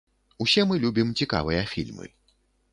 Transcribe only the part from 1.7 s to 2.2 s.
фільмы.